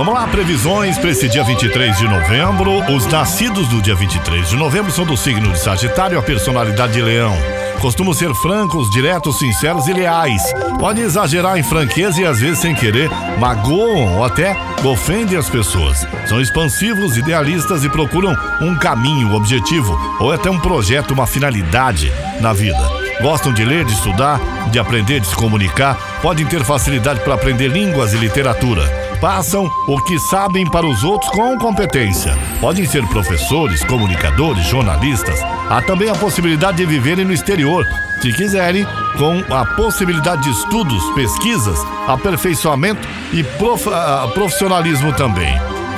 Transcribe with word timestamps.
Vamos 0.00 0.14
lá, 0.14 0.26
previsões 0.28 0.96
para 0.96 1.10
esse 1.10 1.28
dia 1.28 1.44
23 1.44 1.98
de 1.98 2.08
novembro. 2.08 2.70
Os 2.90 3.04
nascidos 3.08 3.68
do 3.68 3.82
dia 3.82 3.94
23 3.94 4.48
de 4.48 4.56
novembro 4.56 4.90
são 4.90 5.04
do 5.04 5.14
signo 5.14 5.52
de 5.52 5.60
Sagitário, 5.60 6.18
a 6.18 6.22
personalidade 6.22 6.94
de 6.94 7.02
Leão. 7.02 7.36
Costumam 7.82 8.14
ser 8.14 8.34
francos, 8.36 8.88
diretos, 8.88 9.38
sinceros 9.38 9.88
e 9.88 9.92
leais. 9.92 10.40
Podem 10.78 11.04
exagerar 11.04 11.58
em 11.58 11.62
franqueza 11.62 12.18
e 12.18 12.24
às 12.24 12.40
vezes 12.40 12.60
sem 12.60 12.74
querer 12.74 13.10
magoam 13.38 14.16
ou 14.16 14.24
até 14.24 14.56
ofendem 14.82 15.36
as 15.36 15.50
pessoas. 15.50 16.06
São 16.26 16.40
expansivos, 16.40 17.18
idealistas 17.18 17.84
e 17.84 17.90
procuram 17.90 18.34
um 18.62 18.74
caminho, 18.76 19.34
objetivo 19.34 19.94
ou 20.18 20.32
até 20.32 20.50
um 20.50 20.58
projeto, 20.58 21.10
uma 21.10 21.26
finalidade 21.26 22.10
na 22.40 22.54
vida. 22.54 22.80
Gostam 23.20 23.52
de 23.52 23.66
ler, 23.66 23.84
de 23.84 23.92
estudar, 23.92 24.40
de 24.70 24.78
aprender, 24.78 25.20
de 25.20 25.26
se 25.26 25.36
comunicar, 25.36 25.94
podem 26.22 26.46
ter 26.46 26.64
facilidade 26.64 27.20
para 27.20 27.34
aprender 27.34 27.68
línguas 27.68 28.14
e 28.14 28.16
literatura. 28.16 28.99
Passam 29.20 29.70
o 29.86 30.00
que 30.02 30.18
sabem 30.18 30.68
para 30.70 30.86
os 30.86 31.04
outros 31.04 31.30
com 31.32 31.58
competência. 31.58 32.34
Podem 32.60 32.86
ser 32.86 33.06
professores, 33.08 33.84
comunicadores, 33.84 34.66
jornalistas. 34.66 35.38
Há 35.68 35.82
também 35.82 36.08
a 36.08 36.14
possibilidade 36.14 36.78
de 36.78 36.86
viverem 36.86 37.26
no 37.26 37.32
exterior, 37.32 37.86
se 38.22 38.32
quiserem, 38.32 38.86
com 39.18 39.54
a 39.54 39.66
possibilidade 39.76 40.44
de 40.44 40.50
estudos, 40.50 41.04
pesquisas, 41.14 41.78
aperfeiçoamento 42.08 43.06
e 43.32 43.44
prof, 43.44 43.88
uh, 43.88 44.28
profissionalismo 44.32 45.12
também. 45.12 45.54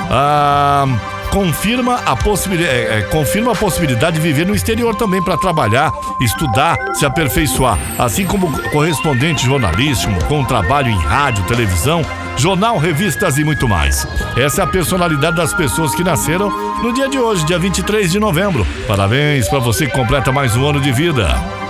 Ah 0.09 0.85
confirma 1.33 1.95
a, 2.05 2.15
possibilidade, 2.15 2.77
é, 2.77 2.99
é, 2.99 3.01
confirma 3.01 3.53
a 3.53 3.55
possibilidade 3.55 4.17
de 4.17 4.21
viver 4.21 4.45
no 4.45 4.53
exterior 4.53 4.95
também 4.95 5.21
para 5.21 5.35
trabalhar, 5.35 5.91
estudar, 6.21 6.77
se 6.93 7.07
aperfeiçoar, 7.07 7.79
assim 7.97 8.23
como 8.23 8.51
correspondente 8.69 9.43
jornalístico, 9.43 10.13
com 10.25 10.45
trabalho 10.45 10.89
em 10.89 10.97
rádio, 10.99 11.43
televisão, 11.45 12.05
jornal, 12.37 12.77
revistas 12.77 13.39
e 13.39 13.43
muito 13.43 13.67
mais. 13.67 14.07
Essa 14.37 14.61
é 14.61 14.63
a 14.63 14.67
personalidade 14.67 15.35
das 15.35 15.55
pessoas 15.55 15.95
que 15.95 16.03
nasceram 16.03 16.51
no 16.83 16.93
dia 16.93 17.09
de 17.09 17.17
hoje, 17.17 17.43
dia 17.45 17.57
23 17.57 18.11
de 18.11 18.19
novembro. 18.19 18.65
Parabéns 18.87 19.49
para 19.49 19.57
você 19.57 19.87
que 19.87 19.93
completa 19.93 20.31
mais 20.31 20.55
um 20.55 20.67
ano 20.67 20.79
de 20.79 20.91
vida. 20.91 21.62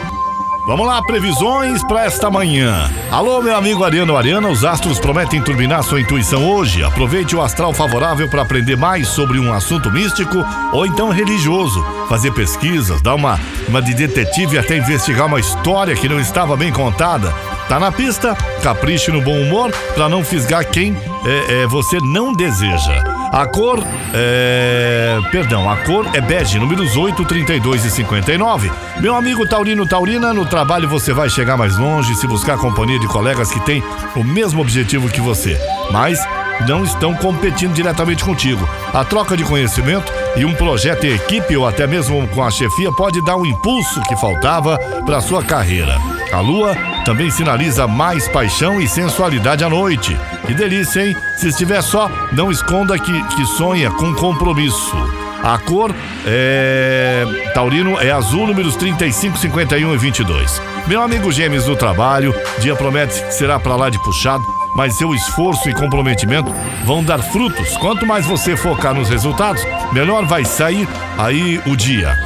Vamos 0.66 0.88
lá, 0.88 1.02
previsões 1.02 1.84
para 1.84 2.06
esta 2.06 2.32
manhã. 2.32 2.90
Alô, 3.12 3.42
meu 3.42 3.54
amigo 3.54 3.84
Ariano 3.84 4.16
Ariana, 4.16 4.48
os 4.48 4.64
astros 4.64 4.98
prometem 4.98 5.42
turbinar 5.42 5.84
sua 5.84 6.00
intuição 6.00 6.50
hoje. 6.50 6.82
Aproveite 6.82 7.36
o 7.36 7.42
astral 7.42 7.74
favorável 7.74 8.30
para 8.30 8.44
aprender 8.44 8.78
mais 8.78 9.10
sobre 9.10 9.40
um 9.40 9.52
assunto 9.52 9.92
místico 9.92 10.38
ou 10.72 10.86
então 10.86 11.10
religioso. 11.10 11.84
Fazer 12.08 12.32
pesquisas, 12.32 13.02
dar 13.02 13.16
uma, 13.16 13.38
uma 13.68 13.82
de 13.82 13.94
detetive 13.94 14.58
até 14.58 14.78
investigar 14.78 15.28
uma 15.28 15.40
história 15.40 15.98
que 15.98 16.08
não 16.08 16.20
estava 16.20 16.56
bem 16.56 16.72
contada. 16.72 17.34
Tá 17.68 17.78
na 17.78 17.92
pista? 17.92 18.34
Capriche 18.62 19.12
no 19.12 19.22
bom 19.22 19.38
humor 19.38 19.70
para 19.94 20.08
não 20.08 20.24
fisgar 20.24 20.66
quem 20.66 20.96
é, 21.26 21.64
é, 21.64 21.68
você 21.68 22.00
não 22.00 22.32
deseja. 22.32 23.23
A 23.34 23.48
cor 23.48 23.84
é. 24.14 25.18
Perdão, 25.32 25.68
a 25.68 25.78
cor 25.78 26.06
é 26.14 26.22
bege, 26.22 26.60
números 26.60 26.96
8, 26.96 27.26
32 27.26 27.84
e 27.84 27.90
59. 27.90 28.72
Meu 29.00 29.16
amigo 29.16 29.48
Taurino 29.48 29.88
Taurina, 29.88 30.32
no 30.32 30.46
trabalho 30.46 30.88
você 30.88 31.12
vai 31.12 31.32
chegar 31.32 31.58
mais 31.58 31.76
longe 31.76 32.14
se 32.14 32.28
buscar 32.28 32.54
a 32.54 32.58
companhia 32.60 33.00
de 33.00 33.08
colegas 33.08 33.52
que 33.52 33.60
têm 33.62 33.84
o 34.16 34.24
mesmo 34.24 34.62
objetivo 34.62 35.10
que 35.10 35.20
você, 35.20 35.60
mas 35.90 36.20
não 36.68 36.84
estão 36.84 37.16
competindo 37.16 37.74
diretamente 37.74 38.24
contigo. 38.24 38.70
A 38.94 39.04
troca 39.04 39.36
de 39.36 39.44
conhecimento 39.44 40.14
e 40.36 40.46
um 40.46 40.54
projeto 40.54 41.06
em 41.06 41.16
equipe 41.16 41.58
ou 41.58 41.68
até 41.68 41.88
mesmo 41.88 42.28
com 42.28 42.44
a 42.44 42.52
chefia 42.52 42.92
pode 42.92 43.20
dar 43.26 43.36
um 43.36 43.48
impulso 43.48 44.00
que 44.04 44.16
faltava 44.16 44.78
para 45.08 45.22
sua 45.22 45.44
carreira. 45.44 45.98
A 46.32 46.40
lua 46.40 46.76
também 47.04 47.30
sinaliza 47.30 47.88
mais 47.88 48.28
paixão 48.28 48.80
e 48.80 48.88
sensualidade 48.88 49.64
à 49.64 49.70
noite. 49.70 50.18
Que 50.46 50.54
delícia, 50.54 51.06
hein? 51.06 51.16
Se 51.36 51.50
estiver 51.50 51.82
só, 51.82 52.10
não 52.32 52.52
esconda 52.52 52.98
que, 52.98 53.24
que 53.36 53.46
sonha 53.46 53.92
com 53.92 54.14
compromisso. 54.16 54.96
A 55.44 55.58
cor 55.58 55.94
é. 56.26 57.26
Taurino 57.54 58.00
é 58.00 58.12
azul, 58.12 58.48
números 58.48 58.78
35, 58.78 59.38
51 59.38 59.94
e 59.94 59.98
22. 59.98 60.62
Meu 60.88 61.02
amigo 61.02 61.32
Gêmeos 61.32 61.66
do 61.66 61.76
trabalho, 61.76 62.34
dia 62.60 62.76
promete 62.76 63.22
que 63.22 63.34
será 63.34 63.60
para 63.60 63.76
lá 63.76 63.90
de 63.90 64.02
puxado, 64.02 64.44
mas 64.76 64.96
seu 64.96 65.14
esforço 65.14 65.70
e 65.70 65.74
comprometimento 65.74 66.54
vão 66.86 67.04
dar 67.04 67.20
frutos. 67.20 67.76
Quanto 67.78 68.06
mais 68.06 68.26
você 68.26 68.56
focar 68.56 68.94
nos 68.94 69.10
resultados, 69.10 69.62
melhor 69.92 70.26
vai 70.26 70.46
sair 70.46 70.88
aí 71.18 71.62
o 71.66 71.76
dia. 71.76 72.18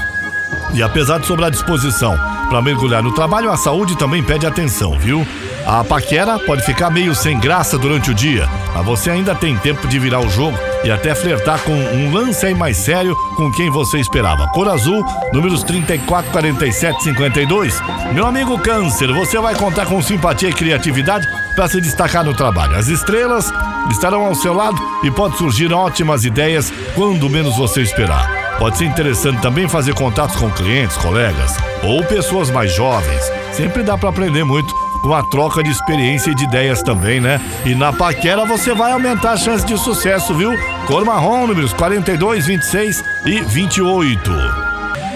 E 0.73 0.83
apesar 0.83 1.19
de 1.19 1.25
sobrar 1.25 1.49
disposição 1.49 2.36
para 2.47 2.61
mergulhar 2.61 3.03
no 3.03 3.13
trabalho, 3.13 3.51
a 3.51 3.57
saúde 3.57 3.97
também 3.97 4.23
pede 4.23 4.45
atenção, 4.45 4.97
viu? 4.97 5.25
A 5.65 5.83
paquera 5.83 6.39
pode 6.39 6.63
ficar 6.63 6.89
meio 6.89 7.13
sem 7.13 7.37
graça 7.37 7.77
durante 7.77 8.09
o 8.09 8.13
dia, 8.13 8.47
mas 8.73 8.85
você 8.85 9.09
ainda 9.09 9.35
tem 9.35 9.57
tempo 9.57 9.85
de 9.85 9.99
virar 9.99 10.21
o 10.21 10.29
jogo 10.29 10.57
e 10.83 10.89
até 10.89 11.13
flertar 11.13 11.61
com 11.63 11.73
um 11.73 12.13
lance 12.13 12.45
aí 12.45 12.53
mais 12.53 12.77
sério 12.77 13.15
com 13.35 13.51
quem 13.51 13.69
você 13.69 13.99
esperava. 13.99 14.47
Cor 14.53 14.69
azul, 14.69 15.03
números 15.33 15.63
34, 15.63 16.31
47, 16.31 17.03
52. 17.03 17.81
Meu 18.13 18.25
amigo 18.25 18.57
Câncer, 18.59 19.11
você 19.11 19.37
vai 19.39 19.55
contar 19.55 19.85
com 19.85 20.01
simpatia 20.01 20.49
e 20.49 20.53
criatividade 20.53 21.27
para 21.53 21.67
se 21.67 21.81
destacar 21.81 22.23
no 22.23 22.33
trabalho. 22.33 22.77
As 22.77 22.87
estrelas 22.87 23.51
estarão 23.91 24.25
ao 24.25 24.35
seu 24.35 24.53
lado 24.53 24.77
e 25.03 25.11
pode 25.11 25.37
surgir 25.37 25.73
ótimas 25.73 26.23
ideias 26.23 26.71
quando 26.95 27.29
menos 27.29 27.57
você 27.57 27.81
esperar. 27.81 28.46
Pode 28.59 28.77
ser 28.77 28.85
interessante 28.85 29.39
também 29.39 29.69
fazer 29.69 29.93
contatos 29.93 30.35
com 30.35 30.49
clientes, 30.49 30.97
colegas 30.97 31.55
ou 31.83 32.03
pessoas 32.03 32.49
mais 32.49 32.73
jovens. 32.73 33.21
Sempre 33.53 33.83
dá 33.83 33.95
para 33.97 34.09
aprender 34.09 34.43
muito 34.43 34.73
com 35.01 35.13
a 35.13 35.21
troca 35.23 35.61
de 35.61 35.69
experiência 35.69 36.31
e 36.31 36.35
de 36.35 36.43
ideias 36.43 36.81
também, 36.81 37.19
né? 37.19 37.39
E 37.65 37.75
na 37.75 37.93
paquera 37.93 38.45
você 38.45 38.73
vai 38.73 38.91
aumentar 38.91 39.33
a 39.33 39.37
chance 39.37 39.63
de 39.63 39.77
sucesso, 39.77 40.33
viu? 40.33 40.51
Cor 40.87 41.05
marrom, 41.05 41.45
números 41.45 41.71
42, 41.73 42.47
26 42.47 43.03
e 43.27 43.41
28. 43.41 44.31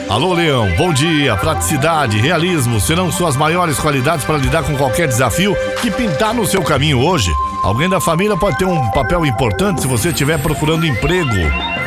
Alô, 0.07 0.33
Leão, 0.33 0.69
bom 0.77 0.93
dia. 0.93 1.35
Praticidade, 1.35 2.19
realismo 2.19 2.79
serão 2.79 3.11
suas 3.11 3.35
maiores 3.35 3.79
qualidades 3.79 4.23
para 4.23 4.37
lidar 4.37 4.61
com 4.63 4.77
qualquer 4.77 5.07
desafio 5.07 5.55
que 5.81 5.89
pintar 5.89 6.33
no 6.33 6.45
seu 6.45 6.61
caminho 6.61 6.99
hoje. 6.99 7.31
Alguém 7.63 7.87
da 7.87 8.01
família 8.01 8.35
pode 8.35 8.57
ter 8.57 8.65
um 8.65 8.89
papel 8.89 9.23
importante 9.25 9.81
se 9.81 9.87
você 9.87 10.09
estiver 10.09 10.39
procurando 10.39 10.85
emprego 10.85 11.35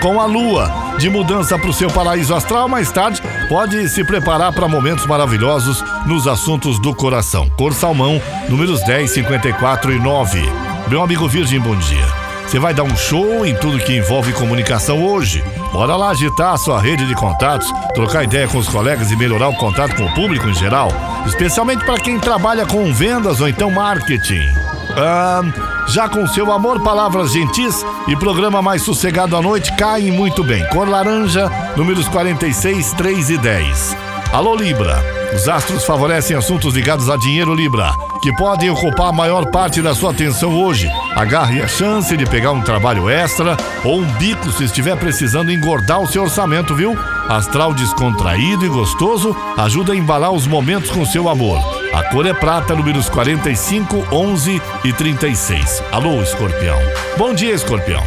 com 0.01 0.21
a 0.21 0.25
lua 0.25 0.95
de 0.99 1.11
mudança 1.11 1.59
para 1.59 1.69
o 1.69 1.73
seu 1.73 1.91
paraíso 1.91 2.33
astral. 2.33 2.69
Mais 2.69 2.93
tarde, 2.93 3.21
pode 3.49 3.89
se 3.89 4.05
preparar 4.05 4.53
para 4.53 4.69
momentos 4.69 5.05
maravilhosos 5.05 5.83
nos 6.07 6.29
assuntos 6.29 6.79
do 6.79 6.95
coração. 6.95 7.51
Cor 7.57 7.73
salmão, 7.73 8.23
números 8.49 8.85
10, 8.85 9.11
54 9.11 9.93
e 9.93 9.99
9. 9.99 10.43
Meu 10.89 11.03
amigo 11.03 11.29
Virgem, 11.29 11.59
bom 11.59 11.77
dia. 11.77 12.07
Você 12.47 12.61
vai 12.61 12.73
dar 12.73 12.85
um 12.85 12.97
show 12.97 13.45
em 13.45 13.55
tudo 13.57 13.81
que 13.81 13.97
envolve 13.97 14.33
comunicação 14.33 15.05
hoje. 15.05 15.43
Bora 15.73 15.97
lá 15.97 16.11
agitar 16.11 16.53
a 16.53 16.59
sua 16.59 16.81
rede 16.81 17.05
de 17.05 17.15
contatos, 17.17 17.73
trocar 17.95 18.23
ideia 18.23 18.47
com 18.47 18.59
os 18.59 18.69
colegas 18.69 19.11
e 19.11 19.17
melhorar 19.17 19.49
o 19.49 19.57
contato 19.57 19.97
com 19.97 20.05
o 20.05 20.15
público 20.15 20.49
em 20.49 20.55
geral, 20.55 20.89
especialmente 21.27 21.85
para 21.85 21.99
quem 21.99 22.21
trabalha 22.21 22.65
com 22.65 22.93
vendas 22.93 23.41
ou 23.41 23.49
então 23.49 23.73
marketing. 23.73 24.64
Ah, 24.97 25.43
já 25.89 26.09
com 26.09 26.25
seu 26.29 26.53
amor, 26.53 26.81
palavras 26.81 27.33
gentis 27.33 27.85
e 28.07 28.15
programa 28.15 28.63
mais 28.63 28.83
sossegado 28.83 29.37
à 29.37 29.43
noite 29.43 29.75
caem 29.77 30.13
muito 30.13 30.45
bem. 30.45 30.65
Cor 30.69 30.89
laranja, 30.89 31.51
números 31.77 32.07
46, 32.09 32.93
3 32.93 33.31
e 33.31 33.39
10. 33.39 33.97
Alô 34.33 34.55
Libra, 34.55 35.03
os 35.35 35.49
astros 35.49 35.85
favorecem 35.85 36.37
assuntos 36.37 36.75
ligados 36.75 37.11
a 37.11 37.17
dinheiro 37.17 37.55
Libra, 37.55 37.93
que 38.23 38.33
podem 38.37 38.71
ocupar 38.71 39.09
a 39.09 39.13
maior 39.13 39.51
parte 39.51 39.83
da 39.83 39.97
sua 39.97 40.13
atenção 40.13 40.63
hoje. 40.63 40.89
Agarre 41.17 41.61
a 41.61 41.67
chance 41.67 42.17
de 42.17 42.25
pegar 42.25 42.53
um 42.53 42.63
trabalho 42.63 43.11
extra 43.11 43.57
ou 43.85 43.99
um 43.99 44.07
bico 44.13 44.53
se 44.53 44.63
estiver 44.63 44.97
precisando 44.97 45.51
engordar 45.51 46.01
o 46.01 46.07
seu 46.07 46.23
orçamento, 46.23 46.73
viu? 46.73 46.97
Astral 47.29 47.75
descontraído 47.75 48.65
e 48.65 48.69
gostoso 48.69 49.37
ajuda 49.57 49.93
a 49.93 49.97
embalar 49.97 50.31
os 50.31 50.47
momentos 50.47 50.91
com 50.91 51.05
seu 51.05 51.29
amor. 51.29 51.74
A 51.95 52.03
cor 52.03 52.27
é 52.27 52.35
prata, 52.35 52.75
números 52.75 53.09
45, 53.09 54.09
11 54.11 54.61
e 54.83 54.93
36. 54.93 55.81
Alô, 55.93 56.21
escorpião. 56.21 56.77
Bom 57.17 57.33
dia, 57.33 57.55
escorpião. 57.55 58.03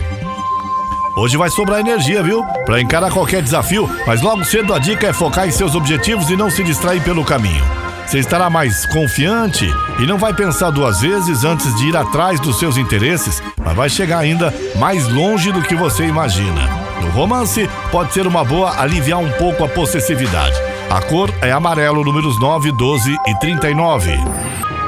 Hoje 1.15 1.37
vai 1.37 1.49
sobrar 1.49 1.79
energia, 1.79 2.21
viu? 2.21 2.43
Para 2.65 2.81
encarar 2.81 3.09
qualquer 3.11 3.41
desafio, 3.41 3.89
mas 4.05 4.21
logo 4.21 4.43
cedo 4.43 4.73
a 4.73 4.77
dica 4.77 5.07
é 5.07 5.13
focar 5.13 5.47
em 5.47 5.51
seus 5.51 5.73
objetivos 5.73 6.29
e 6.29 6.35
não 6.35 6.49
se 6.49 6.65
distrair 6.65 7.01
pelo 7.01 7.23
caminho. 7.23 7.63
Você 8.05 8.19
estará 8.19 8.49
mais 8.49 8.85
confiante 8.87 9.65
e 9.99 10.05
não 10.05 10.17
vai 10.17 10.33
pensar 10.33 10.69
duas 10.69 10.99
vezes 10.99 11.45
antes 11.45 11.73
de 11.77 11.87
ir 11.87 11.95
atrás 11.95 12.41
dos 12.41 12.59
seus 12.59 12.75
interesses, 12.75 13.41
mas 13.57 13.73
vai 13.73 13.89
chegar 13.89 14.19
ainda 14.19 14.53
mais 14.75 15.07
longe 15.07 15.49
do 15.49 15.61
que 15.61 15.75
você 15.75 16.05
imagina. 16.05 16.67
No 17.01 17.09
romance, 17.11 17.69
pode 17.89 18.13
ser 18.13 18.27
uma 18.27 18.43
boa 18.43 18.81
aliviar 18.81 19.19
um 19.19 19.31
pouco 19.31 19.63
a 19.63 19.69
possessividade. 19.69 20.76
A 20.89 21.01
cor 21.01 21.33
é 21.41 21.51
amarelo, 21.51 22.01
números 22.01 22.39
9, 22.39 22.71
12 22.71 23.17
e 23.27 23.39
39. 23.39 24.17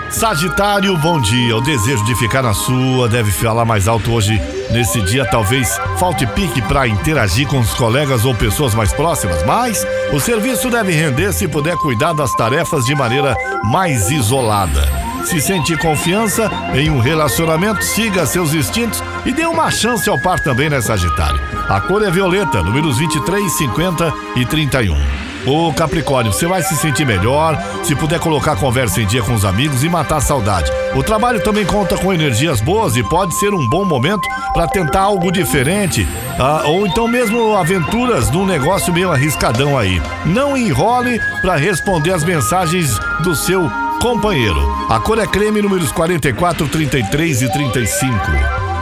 Sagitário, 0.10 0.96
bom 0.98 1.20
dia. 1.20 1.58
O 1.58 1.62
desejo 1.62 2.06
de 2.06 2.16
ficar 2.16 2.42
na 2.42 2.54
sua 2.54 3.10
deve 3.10 3.30
falar 3.32 3.66
mais 3.66 3.86
alto 3.86 4.14
hoje. 4.14 4.42
Nesse 4.72 5.02
dia, 5.02 5.26
talvez 5.26 5.78
falte 5.98 6.26
pique 6.26 6.62
para 6.62 6.88
interagir 6.88 7.48
com 7.48 7.60
os 7.60 7.74
colegas 7.74 8.24
ou 8.24 8.34
pessoas 8.34 8.74
mais 8.74 8.94
próximas, 8.94 9.44
mas 9.44 9.86
o 10.14 10.20
serviço 10.22 10.70
deve 10.70 10.94
render 10.94 11.34
se 11.34 11.50
puder 11.50 11.76
cuidar 11.76 12.14
das 12.14 12.34
tarefas 12.34 12.86
de 12.86 12.96
maneira 12.96 13.36
mais 13.66 14.10
isolada. 14.10 14.88
Se 15.26 15.42
sentir 15.42 15.78
confiança 15.80 16.50
em 16.74 16.90
um 16.90 17.00
relacionamento, 17.00 17.84
siga 17.84 18.26
seus 18.26 18.54
instintos 18.54 19.04
e 19.26 19.34
dê 19.34 19.46
uma 19.46 19.70
chance 19.70 20.10
ao 20.10 20.20
par 20.22 20.40
também, 20.40 20.70
né, 20.70 20.80
Sagitário? 20.80 21.42
A 21.68 21.82
cor 21.82 22.02
é 22.04 22.10
violeta, 22.10 22.64
números 22.64 22.98
23, 22.98 23.52
50 23.52 24.14
e 24.38 24.46
31. 24.46 25.29
Ô 25.50 25.74
Capricórnio, 25.74 26.32
você 26.32 26.46
vai 26.46 26.62
se 26.62 26.76
sentir 26.76 27.08
melhor 27.08 27.58
se 27.84 27.96
puder 27.96 28.20
colocar 28.20 28.52
a 28.52 28.56
conversa 28.56 29.02
em 29.02 29.08
dia 29.08 29.24
com 29.24 29.34
os 29.34 29.44
amigos 29.44 29.84
e 29.84 29.90
matar 29.90 30.18
a 30.18 30.22
saudade. 30.22 30.72
O 30.94 31.02
trabalho 31.02 31.44
também 31.44 31.66
conta 31.66 31.98
com 31.98 32.14
energias 32.14 32.62
boas 32.62 32.96
e 32.96 33.02
pode 33.02 33.34
ser 33.34 33.52
um 33.52 33.68
bom 33.68 33.84
momento 33.84 34.22
para 34.54 34.68
tentar 34.68 35.02
algo 35.02 35.32
diferente, 35.32 36.08
ah, 36.38 36.62
ou 36.66 36.86
então 36.86 37.08
mesmo 37.08 37.56
aventuras 37.56 38.30
num 38.30 38.46
negócio 38.46 38.94
meio 38.94 39.12
arriscadão 39.12 39.76
aí. 39.76 40.00
Não 40.24 40.56
enrole 40.56 41.20
para 41.42 41.56
responder 41.56 42.12
as 42.12 42.24
mensagens 42.24 43.00
do 43.24 43.36
seu 43.36 43.72
companheiro. 44.00 44.62
A 44.88 45.00
cor 45.00 45.18
é 45.18 45.26
creme 45.26 45.64
números 45.64 45.92
44, 45.92 46.68
33 46.68 47.42
e 47.42 47.52
35. 47.52 48.16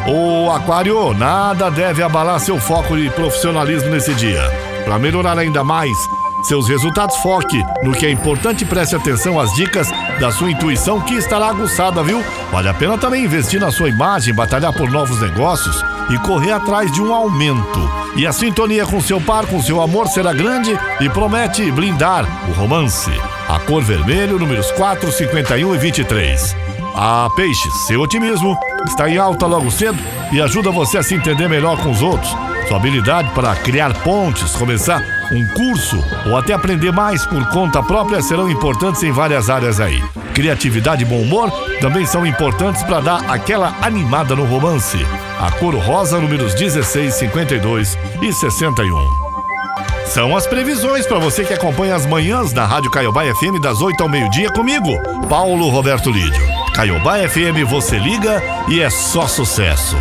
O 0.10 0.52
Aquário, 0.52 1.14
nada 1.14 1.72
deve 1.72 2.04
abalar 2.04 2.42
seu 2.42 2.60
foco 2.60 2.98
de 2.98 3.10
profissionalismo 3.12 3.90
nesse 3.90 4.14
dia. 4.14 4.42
Para 4.84 5.00
melhorar 5.00 5.38
ainda 5.38 5.66
mais, 5.66 5.98
seus 6.44 6.68
resultados 6.68 7.18
foque 7.18 7.62
no 7.84 7.92
que 7.92 8.06
é 8.06 8.12
importante 8.12 8.64
e 8.64 8.68
preste 8.68 8.96
atenção 8.96 9.40
às 9.40 9.54
dicas 9.54 9.90
da 10.20 10.32
sua 10.32 10.52
intuição 10.52 11.02
que 11.02 11.16
estará 11.16 11.48
aguçada, 11.48 12.04
viu? 12.04 12.24
Vale 12.52 12.70
a 12.70 12.74
pena 12.74 12.98
também 12.98 13.26
investir 13.26 13.60
na 13.60 13.72
sua 13.72 13.90
imagem, 13.90 14.34
batalhar 14.34 14.74
por 14.74 14.90
novos 14.90 15.20
negócios 15.22 15.84
e 16.10 16.18
correr 16.20 16.52
atrás 16.52 16.92
de 16.92 17.02
um 17.02 17.14
aumento. 17.14 17.80
E 18.16 18.26
a 18.26 18.32
sintonia 18.32 18.86
com 18.86 19.02
seu 19.02 19.20
par, 19.20 19.46
com 19.46 19.62
seu 19.62 19.82
amor 19.82 20.08
será 20.08 20.34
grande 20.34 20.78
e 21.00 21.10
promete 21.10 21.70
blindar 21.72 22.26
o 22.50 22.54
romance. 22.54 23.12
A 23.48 23.60
cor 23.60 23.84
vermelho, 23.84 24.40
números 24.40 24.72
4, 24.72 25.12
51 25.12 25.76
e 25.76 25.78
23. 25.78 26.56
A 26.96 27.30
Peixes, 27.36 27.74
seu 27.86 28.02
otimismo 28.02 28.58
está 28.86 29.10
em 29.10 29.18
alta 29.18 29.46
logo 29.46 29.70
cedo 29.70 30.00
e 30.32 30.42
ajuda 30.42 30.72
você 30.72 30.98
a 30.98 31.04
se 31.04 31.14
entender 31.14 31.48
melhor 31.48 31.78
com 31.78 31.92
os 31.92 32.02
outros. 32.02 32.36
Sua 32.68 32.78
habilidade 32.78 33.30
para 33.32 33.56
criar 33.56 33.94
pontes, 34.02 34.56
começar 34.56 35.17
um 35.32 35.46
curso 35.54 36.02
ou 36.26 36.38
até 36.38 36.54
aprender 36.54 36.92
mais 36.92 37.26
por 37.26 37.48
conta 37.50 37.84
própria 37.84 38.22
serão 38.22 38.50
importantes 38.50 39.04
em 39.04 39.12
várias 39.12 39.50
áreas 39.50 39.80
aí. 39.80 40.02
Criatividade 40.34 41.04
e 41.04 41.06
bom 41.06 41.22
humor 41.22 41.52
também 41.82 42.06
são 42.06 42.26
importantes 42.26 42.84
para 42.84 43.00
dar 43.00 43.30
aquela 43.30 43.76
animada 43.82 44.36
no 44.36 44.46
romance. 44.46 44.98
A 45.40 45.52
cor 45.52 45.76
rosa, 45.76 46.20
números 46.20 46.54
16, 46.54 47.14
52 47.14 47.98
e 48.22 48.34
61. 48.34 49.28
São 50.06 50.36
as 50.36 50.48
previsões 50.48 51.06
para 51.06 51.20
você 51.20 51.44
que 51.44 51.54
acompanha 51.54 51.96
as 51.96 52.06
manhãs 52.06 52.54
da 52.54 52.66
Rádio 52.66 52.90
Caiobá 52.90 53.24
FM 53.24 53.62
das 53.62 53.82
8 53.82 54.02
ao 54.02 54.10
meio-dia 54.10 54.50
comigo, 54.50 54.98
Paulo 55.28 55.70
Roberto 55.70 56.10
Lídio. 56.10 56.44
Caiobá 56.74 57.18
FM 57.28 57.70
você 57.70 57.98
liga 58.00 58.42
e 58.70 58.80
é 58.80 58.90
só 58.90 59.28
sucesso. 59.28 59.98